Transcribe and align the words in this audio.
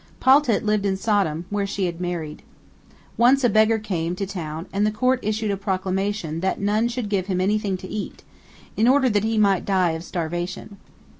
Paltit 0.19 0.65
lived 0.65 0.83
in 0.83 0.97
Sodom, 0.97 1.45
where 1.51 1.67
she 1.67 1.85
had 1.85 2.01
married. 2.01 2.41
Once 3.17 3.43
a 3.43 3.49
beggar 3.49 3.77
came 3.77 4.15
to 4.15 4.25
town, 4.25 4.65
and 4.73 4.83
the 4.83 4.89
court 4.89 5.19
issued 5.21 5.51
a 5.51 5.57
proclamation 5.57 6.39
that 6.39 6.59
none 6.59 6.87
should 6.87 7.07
give 7.07 7.27
him 7.27 7.39
anything 7.39 7.77
to 7.77 7.87
eat, 7.87 8.23
in 8.75 8.87
order 8.87 9.09
that 9.11 9.23
he 9.23 9.37
might 9.37 9.63
die 9.63 9.91
of 9.91 10.03
starvation. 10.03 10.77